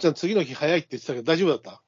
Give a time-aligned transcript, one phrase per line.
[0.00, 1.82] ちゃん次の日早いって言ってたけど大丈夫だった？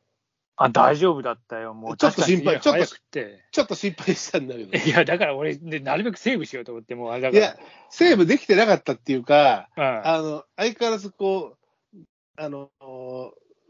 [0.57, 1.75] あ、大丈夫だったよ。
[1.75, 3.45] もう、ちょっと心配確かに早くて。
[3.51, 4.79] ちょっと心配したんだけど。
[4.79, 7.43] いや、だから俺、でなるべくセーブしようと思って、もうあれだから。
[7.43, 7.57] いや、
[7.91, 11.57] セーブできてなかったっていうか、うん、あの、相変わらずこ
[11.95, 11.99] う、
[12.37, 12.71] あの、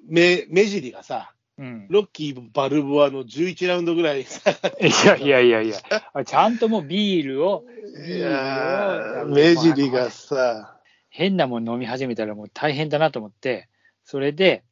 [0.07, 1.86] 目、目尻がさ、うん。
[1.88, 5.76] ロッキー・バルボアの11ラウンドぐらいさ、いやいやいやいや、
[6.14, 7.64] あちゃんともうビールを、
[8.06, 10.79] いやー目尻がさ、
[11.11, 13.68] 変なもん飲み始めたらもう大変だなと思って、
[14.04, 14.64] それで、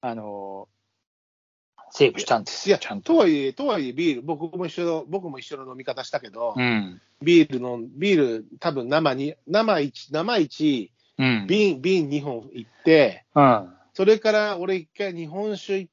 [0.00, 0.74] あのー
[1.96, 3.12] セーブしたんですよ、いや、ちゃんと。
[3.12, 7.00] とはいえ、とはいえ、ビール、僕も一緒の、僕も一緒の飲み方したけど、うん。
[7.22, 11.46] ビールの、ビール、多分生に、生1、生1、うん。
[11.46, 13.72] 瓶、瓶2本行って、うん。
[13.92, 15.90] それから俺一回日本酒一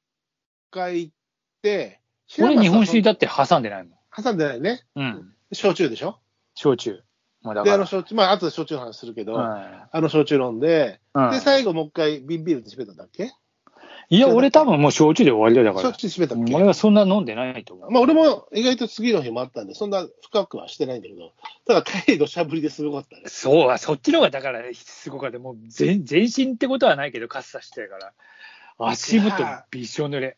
[0.72, 1.14] 回行っ
[1.62, 2.00] て、
[2.40, 3.98] 俺、日本酒だだって挟んでないもん。
[4.10, 4.82] 挟んでないね。
[4.96, 5.34] うん。
[5.52, 6.18] 焼酎でしょ？
[6.56, 7.00] 焼酎。
[7.42, 7.72] もうだで。
[7.72, 13.32] あの焼酎、まあ、後で焼酎の話するけど、うんあの焼酎飲んで、うんで、最後もう一回瓶ビールで締めたんだっけ？
[14.08, 16.08] いや、俺多分もう焼酎で終わりだよ、だから焼。
[16.08, 16.54] 酎で締めたっけ？
[16.54, 17.90] 俺はそんな飲んでないと思う。
[17.90, 21.32] まあ、俺も意外と次の日もあったんで、そんな深くはしてないんだけど、
[21.66, 23.22] ただ、態度しゃぶりですごかったね。
[23.26, 25.38] そう、そっちの方がだから、すごかった。
[25.38, 28.12] もう全全身ってことはないけど、カッサしてるから。
[28.78, 30.36] 足元びしょ濡れ。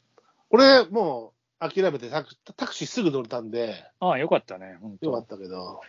[0.50, 5.36] 俺、もう諦めてタクタクシーすぐ乗れたんで、ああ、よかったね、本よかっ当。
[5.36, 5.80] たけど、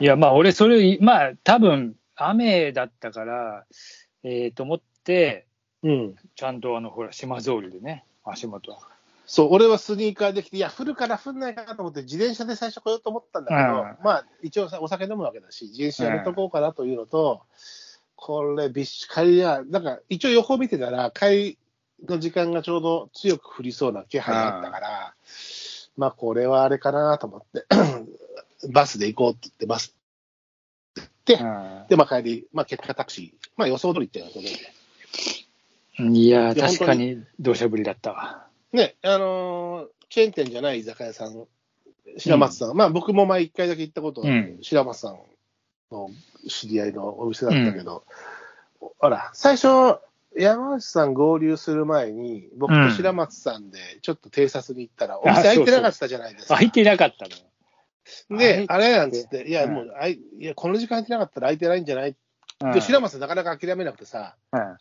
[0.00, 3.64] いや、まあ、俺、それ、まあ、多分雨だったから、
[4.24, 5.46] えー、と思って、
[5.82, 6.14] うん。
[6.34, 8.76] ちゃんと、あの、ほら、島ゾールでね、足元。
[9.26, 17.42] そう、俺はスニーカーできて、いや、降るから降んないかなと思って、自転車で最初来ようと思ったんだけど、うんまあ、一応さ、お酒飲むわけだし、自転車やめとこうかなというのと、
[18.16, 21.58] これ、びっし帰りや、なんか、一応予報見てたら、帰り
[22.08, 25.14] の時間がちょうど強く降りそうな気配があったから、
[25.96, 27.66] まあ、これはあれかなと思って、
[28.70, 29.94] バスで行こうって言って、バス。
[30.94, 34.40] で行って、うで、まあ、帰り、まあ、結果タクシー、まあ、予想通り行ったよ、こ
[35.98, 36.04] れ。
[36.04, 38.46] ん、いや、いや確かに土砂降りだったわ。
[38.72, 41.46] ね、あのーチェーン店じゃない居酒屋さん、
[42.18, 44.62] 白松さん、まあ僕も前一回だけ行ったことがある、うん。
[44.62, 45.18] 白松さん
[45.90, 46.08] の
[46.48, 48.04] 知り合いのお店だったけど、
[48.78, 49.98] ほら、最初、
[50.36, 56.56] 山内さん合流する前に、僕と白松さんでちょっと偵察に行ったら、お店開いてなかったじゃないですか。
[56.56, 57.30] 開いてなかったの。
[58.30, 59.74] で、あれなんつって、いや、うん。
[59.74, 62.16] もう、あいいや、この時間開いてなかったら開いてないんじゃない、
[62.60, 62.72] うん。
[62.72, 64.76] で、白松さんなかなか諦めなくてさ、うん。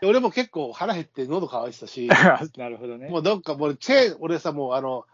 [0.00, 2.08] で俺も結構腹減って喉乾いてたし、
[2.58, 3.08] なるほどね。
[3.08, 5.04] もうどっか、もうチェーン、俺さ、もうあの、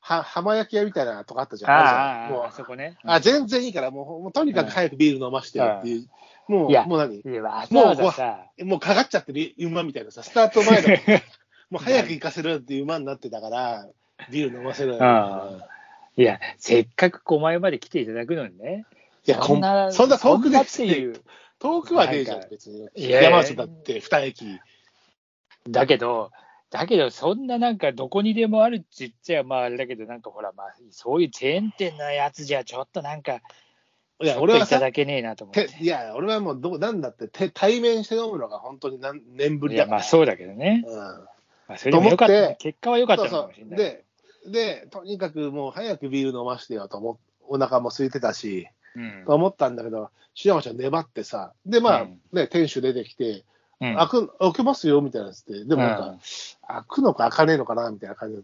[0.00, 1.70] は浜焼き屋みたいなとこあったじゃん。
[1.70, 2.98] ああもうあそこね。
[3.04, 6.08] あ、全然いいから、もうもうとにかく早くビール飲ましてよっていう。
[6.48, 7.20] もう、いやもう何？
[7.20, 10.88] いや、わざわざさ、もうかかっちゃってる馬みたいなさ、スタート前の、
[11.70, 13.86] もう早く行かせるっていう馬になってたから、
[14.28, 14.98] ビール飲ませる。
[15.00, 15.68] あ
[16.16, 18.84] いや、せっかく狛江まで来ていただくのにね。
[19.26, 21.20] いやそんな、そんな遠くでっていう。
[21.58, 22.88] 遠くはねえじゃん、別に。
[22.96, 24.58] いやいや山内だって二駅。
[25.68, 26.32] だけど、
[26.70, 33.40] だけど、そんななんか、どこにでもあるって言っちゃ、まああれだけど、なんかほら、まあ、そういうチェーン店のやつじゃ、ちょっとなんか、
[34.20, 35.82] いや、俺はさ、いただけねえなと思ってて。
[35.82, 39.96] いや、俺はもうど、なんだって、て対面して飲むのが本当に何年ぶいや、りだから。
[39.98, 40.84] まあそうだけどね。
[40.86, 40.96] うん。
[40.96, 41.26] ま
[41.68, 42.54] あ、それでもよかった。
[42.54, 43.48] 結果は良かったのかそうそう。
[43.48, 43.78] もしれない。
[43.78, 44.04] で、
[44.46, 47.16] で、とにかくもう早くビール飲ましてよと思っ
[47.48, 48.66] お腹も空いてたし、
[48.96, 49.24] うん。
[49.26, 52.20] と思ったんだけど、白山ちゃん粘ってさ、で、まあ、うん。
[52.32, 53.44] ね、店主出てきて、
[53.80, 53.94] うん。
[53.96, 56.18] 開く、開けますよ、みたいなやつって、でもなんか、うん。
[56.66, 58.42] 開くのか開かねえのかな、みたいな感じで、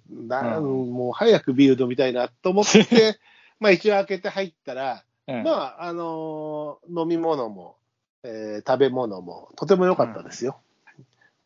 [0.61, 3.19] んもう早くビール飲みたいなと思って、
[3.61, 5.43] まあ一応開けて入ったら、うん。
[5.43, 7.77] まあ、あのー飲み物も、
[8.25, 10.59] えー食べ物も、とても良かったですよ。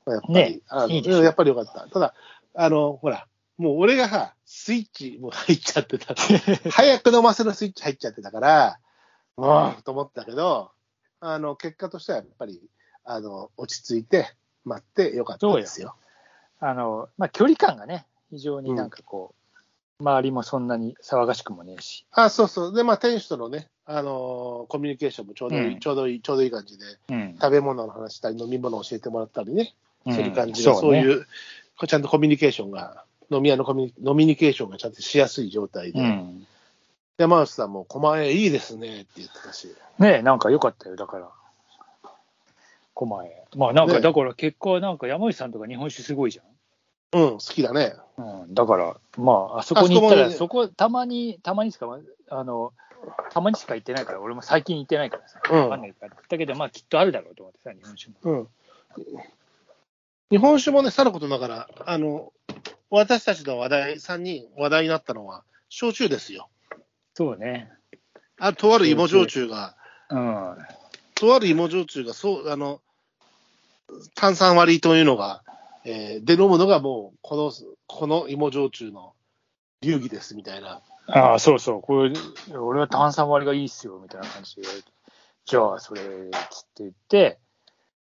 [0.06, 1.86] やっぱり、ねあのいいやっぱり良かった。
[1.88, 2.14] ただ、
[2.54, 3.26] あの、ほら、
[3.58, 6.14] もう俺がさ、スイッチもう入っちゃってた。
[6.70, 8.78] 早く飲ませるスイッチ入っちゃってたから、
[9.36, 10.70] もう、と思ったけど、
[11.20, 12.60] あの、結果としてはやっぱり、
[13.04, 15.96] あの、落ち着いて、待ってよかったですよ。
[16.60, 19.34] あの、まあ距離感がね、非常になんかこ
[20.00, 22.06] う、周りもそんなに騒がしくもねえし。
[22.10, 22.74] あ、そうそう。
[22.74, 27.34] で、まあ、店主とのね、あのーコミュニケーションもちょうどいい、うんちょうどいい、ちょうどいい感じで、うん。
[27.40, 29.74] 食べ物の話したり、飲み物を教えてもらったりね、
[30.06, 31.26] うんする感じで、そうねいう
[31.86, 36.46] ちゃんとコミュニケーションが、飲み屋のコミュニノミニケーションがちゃんとしやすい状態で、うん。
[37.18, 41.28] 山内さんも、狛江いいですねって言ってたし、ねえ、なんか良かったよ、だから。
[42.94, 43.44] 狛江。
[43.56, 46.40] まあなんか、ねだから結果なんか山内さんとか日本酒すごいじ
[47.14, 47.94] うん、好きだね。
[48.16, 48.42] ゃん。
[48.42, 48.54] うん。
[48.54, 51.86] だから、まあ、あそこに行ったら、あそそこ、たまに、たまにしか、
[52.30, 52.72] あの、
[53.30, 56.16] たまにしか行ってないから、俺も最近行ってないからさ、うんわかんないから。
[56.26, 58.32] だけど、まあきっとあるだろうと思ってさ、日本酒も。
[58.32, 58.48] うん。
[60.30, 62.32] 日本酒もね、さることながら、あの、
[62.92, 66.50] 私たちの話題、3人話題になったのは、焼酎ですよ。
[67.14, 67.72] そうね。
[68.38, 69.74] あとある芋焼酎が、
[70.10, 70.56] うん。
[71.14, 72.82] とある芋焼酎が、そう、あの、
[74.14, 75.42] 炭酸割りというのが、
[75.86, 77.50] えーで飲むのがもう、この、
[77.86, 79.14] この芋焼酎の
[79.80, 80.82] 流儀ですみたいな。
[81.06, 82.12] ああ、そうそう、これ、
[82.58, 84.92] 俺は炭酸割りがいいっすよ、みたいな感じで言われて、
[85.46, 87.38] じゃあ、それ、つって言って、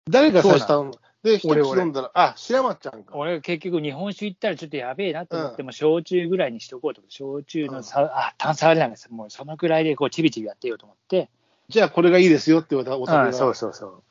[0.09, 3.15] 誰がそう頼んで、一俺口飲んだら、あ、白松ちゃんか。
[3.17, 11.31] 俺結局日本酒行ったらちょっとやべえなと思って、も焼酎ぐらいにしとこうと思って、焼酎のさ、あ、炭酸割りなんですもうそのくらいでこうちびちびやってよと思って、
[11.69, 14.03] じゃあこれがいいですよって言われたおあ酒が、そうそうそう。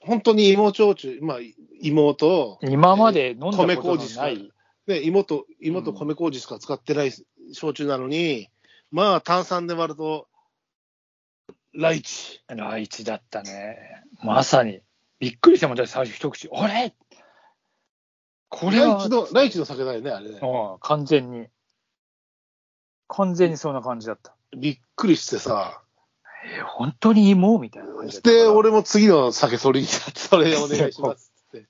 [0.00, 1.38] 本当に芋焼酎、まあ、
[1.80, 4.52] 芋と、今まで飲んだことのない、
[4.86, 7.12] ね、芋と、芋と米麹しか使ってない
[7.52, 8.48] 焼酎なのに、
[8.90, 10.28] まあ、炭酸で割ると、
[11.74, 12.42] ライチ。
[12.48, 14.04] ライチだったね。
[14.22, 14.80] まさに。
[15.22, 16.48] びっくりしたもん、だって最初一口。
[16.52, 16.92] あれ？
[18.48, 20.40] これはライチ、の、ライチの酒だよね、あれね。
[20.42, 21.46] うん完全に。
[23.06, 24.34] 完全にそんな感じだった。
[24.56, 25.80] びっくりしてさ。
[26.44, 27.60] え、本当に芋？
[27.60, 31.68] みたいな感じだったからで、俺も次の酒それに、それお願いしますって。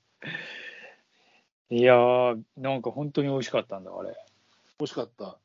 [1.69, 4.17] いやー、なんか本当に美味しかったんだ、あれ。
[4.79, 5.37] 美味しかった。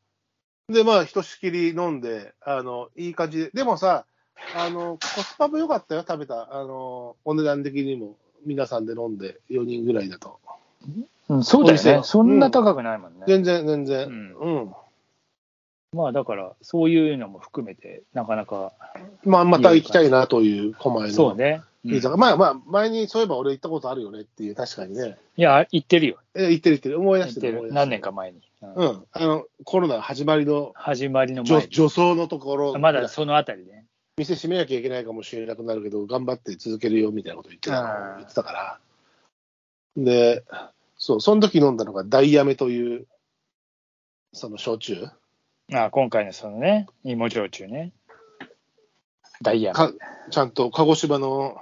[0.71, 3.51] で、まあ、ひとしきり飲んで、あの、いい感じで。
[3.51, 4.07] でもさ、
[4.55, 6.55] あの、コスパも良かったよ、食べた。
[6.55, 10.39] あの、お値段的にも、皆さんで飲んで、4人ぐらいだと。
[11.29, 12.01] うん、そうだよね。
[12.05, 13.25] そんな高くないもんね。
[13.27, 14.07] 全然、全然。
[14.07, 14.75] ううんん。
[15.93, 18.73] まあだから、そういうのも含めて、なかなか、
[19.25, 21.15] まあ、また行きたいなという、狛江の。
[21.15, 21.63] そうね。
[21.63, 21.69] うん
[22.19, 25.17] まあまあ、前にそういえば俺行ったことあるよねっていう、確かにね。
[25.37, 26.19] いや、言ってるよ。
[26.35, 27.01] え、行ってる行ってる。
[27.01, 27.73] 思い出してる。
[27.73, 28.41] 何年か前に。
[28.63, 29.05] うんうん。
[29.13, 31.71] あの、コロナ始まりの始まりの女前に。
[31.71, 33.87] 女装のところ、まだそのあたりね。
[34.19, 38.79] 店閉めなきゃいけないかもしれなくなるけど、頑張って続けるよみたいなこと言ってた言ってたから。
[39.97, 40.45] で、
[40.97, 43.07] そう、その時飲んだのがダイヤメという、
[44.33, 45.07] その焼酎。
[45.73, 47.93] あ今回のそのね、芋焼酎ね。
[49.41, 49.93] ダイヤか
[50.31, 51.59] ちゃんと鹿児島の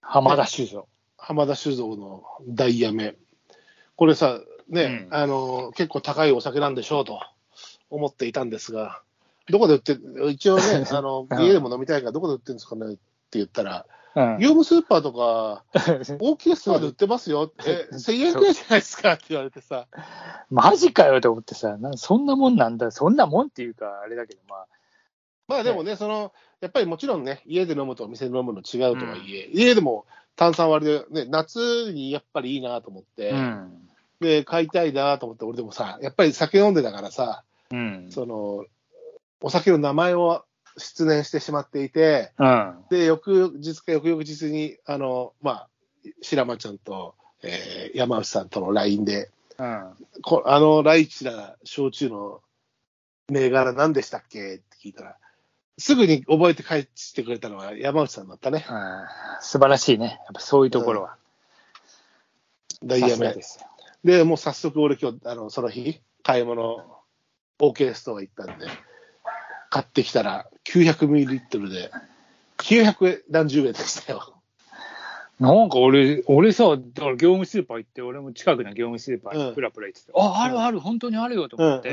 [0.00, 0.86] 浜田酒造。
[1.18, 3.16] 浜田酒造のダイヤメ。
[3.96, 7.20] これさ、ね、うんあの、結構高いお酒なんでしょうと
[7.90, 9.02] 思っていたんですが、
[9.48, 9.98] どこで売って、
[10.30, 13.00] 一応ね、 あの、うん家でも飲みたいからどこで売ってるんですかねって
[13.32, 13.86] 言ったら、
[14.16, 14.38] うん。
[14.38, 15.64] 業務スーパーとか、
[16.20, 17.52] 大きいストアで売ってますよ。
[17.66, 19.86] え、1000円くらいじゃないですかって言われてさ、
[20.50, 24.66] マジかよと思ってさ、なそんなもんなんだ、そんなもんっていうか、あれだけど、まあ、
[25.46, 30.06] まあでもね、その、やっぱりもちろんね、家で飲むとお店で飲むの違うとはいえ、家でも
[30.36, 33.88] 炭酸割りで、ね、夏にやっぱりいいなと思って、うん。
[34.20, 38.06] で、買いたいなと思って、俺でもさ、やっぱり酒飲んでたからさ、うん。
[38.10, 38.64] その、
[39.44, 40.42] お酒の名前を
[40.78, 42.76] 失念してしまっていて、うん。
[42.88, 45.68] で、翌日か翌々日に、あの、まあ、
[46.22, 49.92] 白間ちゃんと、えー山内さんとの LINE で、うん。
[50.22, 52.40] こあの、ライチな焼酎の
[53.28, 54.54] 銘柄何でしたっけ？
[54.54, 55.18] って聞いたら、
[55.76, 58.64] すぐに覚えて帰ってくれたのは山内さんだったね。
[58.66, 58.76] うん
[59.42, 60.06] 素晴らしいね。
[60.06, 61.16] やっぱそういうところは。
[62.82, 63.42] ダイヤで。
[63.42, 63.66] すよ。
[64.04, 66.84] で、もう早速俺今日、あの、その日、買い物、
[67.58, 68.66] OK ストア行ったんで、
[69.74, 71.90] 買ってきたら900ミリリットルで、
[72.58, 74.34] 900何十円でしたよ。
[75.40, 81.90] なんか俺、俺さ、だから業務スーパー行って、俺も近くの業務スーパーうんにプラプラ行ってて、あ、あるある、本当にあるよとうん思って、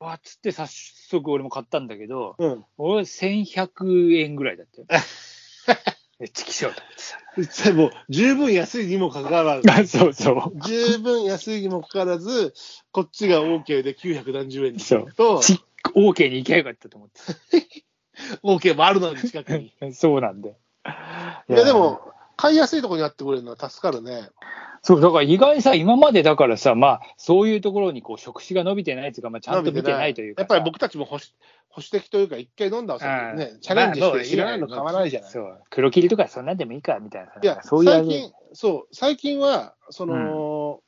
[0.00, 2.52] わっつって早速俺も買ったんだけど、うん。
[2.52, 2.64] うん。
[2.76, 4.86] 俺1100円ぐらいだったよ。
[6.20, 6.82] めっちゃきしょうと
[7.38, 9.98] 思ってでも、十分安いにもかかわらず、さ。
[9.98, 10.60] そうそう。
[10.66, 12.52] 十分安いにもかかわらず、
[12.92, 15.58] こっちが OK で900何十円にすると、ち
[15.94, 17.10] OK に行きゃよかったと思っ
[18.42, 19.70] OK もあるのに近くに。
[19.70, 19.92] て。
[19.94, 20.56] そうなんで。
[21.48, 22.00] いや、でも、
[22.36, 24.28] 買いやすいところにあってくれるのは助かるね。
[24.82, 30.42] そう、だから意外にさ、今までだからさ、まあ、そういうところにこう触手が伸びてないというか、まあ、ちゃんと見てないというかさ。
[30.42, 31.24] やっぱり僕たちも保守
[31.76, 35.30] 保守的というか、一回飲んだお酒うんね、チャレンジしまあて知らないの買わないじゃない。
[35.30, 35.60] そう。
[35.68, 37.40] 黒霧とかそんなんでもいいか、みたいなさ。
[37.42, 40.80] いや、そういう最近、そう、最近は、その、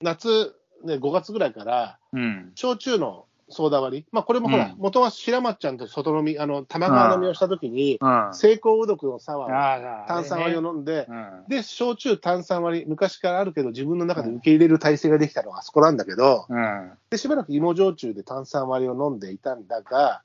[0.00, 2.52] う夏、ね、5月ぐらいから、うん。
[2.54, 8.34] 焼酎のソーダ割り、まあ、これもほら、うん元は白松ちゃんと外飲み、あの、玉川飲みをしたときに、うん。
[8.34, 11.44] 成功うどくのサワー、炭酸割りを飲んで、うん。
[11.48, 16.92] で、焼酎炭酸割り、昔からあるけど、自分の中で受け入れる体制ができたのはあそこなんだけど、うん。
[17.10, 20.22] で、しばらく芋焼酎で炭酸割りを飲んでいたんだが、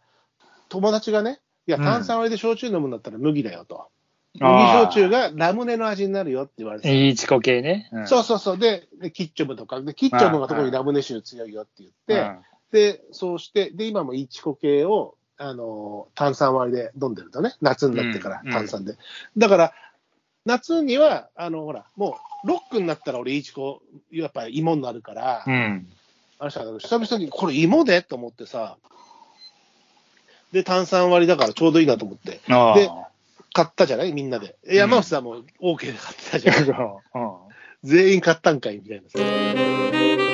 [0.69, 3.89] 友達がね、いや、うん炭酸割りで焼酎飲むんだったら麦だよと。
[4.39, 7.89] 麦焼酎がラムネの味になるよって言われていいチコ系ね。
[7.91, 8.57] うんそうそうそう。
[8.57, 12.31] で、でキッチョムとか、で、キッチョムが特にラムネ酒強いよって言って、
[12.71, 18.97] で、そうして、で、今もイチコ系を、あのー炭酸割りで飲んでるとね、夏になってからうん炭酸で。
[19.37, 19.73] だから、
[20.45, 23.81] 夏には、あの、ほら、もう、ロックになったら俺、イチコ、
[24.11, 25.53] やっぱり芋になるから、うん。
[25.53, 25.87] うん。
[26.39, 28.77] あの人は久々に、これ芋でと思ってさ、
[30.51, 32.39] で、炭酸割りだからちょうどいいなと思って。
[32.75, 32.89] で
[33.53, 34.13] 買ったじゃない？
[34.13, 34.55] みんなで。
[34.65, 36.85] 山内さんも OK で買ってたじゃん。
[37.15, 37.37] うん
[37.83, 40.26] 全員買ったんかいみたいなさ。